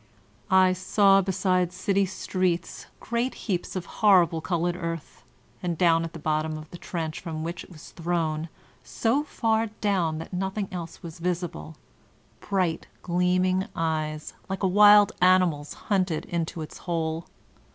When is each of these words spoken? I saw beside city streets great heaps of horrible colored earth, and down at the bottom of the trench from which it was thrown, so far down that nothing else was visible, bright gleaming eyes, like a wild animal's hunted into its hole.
I 0.49 0.73
saw 0.73 1.21
beside 1.21 1.71
city 1.71 2.07
streets 2.07 2.87
great 2.99 3.35
heaps 3.45 3.75
of 3.75 3.85
horrible 4.01 4.41
colored 4.41 4.75
earth, 4.75 5.23
and 5.61 5.77
down 5.77 6.03
at 6.03 6.13
the 6.13 6.17
bottom 6.17 6.57
of 6.57 6.67
the 6.71 6.79
trench 6.79 7.19
from 7.19 7.43
which 7.43 7.63
it 7.63 7.69
was 7.71 7.91
thrown, 7.91 8.49
so 8.83 9.23
far 9.23 9.67
down 9.79 10.17
that 10.17 10.33
nothing 10.33 10.67
else 10.71 11.03
was 11.03 11.19
visible, 11.19 11.77
bright 12.39 12.87
gleaming 13.03 13.67
eyes, 13.75 14.33
like 14.49 14.63
a 14.63 14.67
wild 14.67 15.11
animal's 15.21 15.75
hunted 15.75 16.25
into 16.25 16.61
its 16.63 16.79
hole. 16.79 17.27